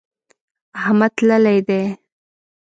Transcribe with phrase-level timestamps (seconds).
[0.79, 1.81] احمد تللی دی.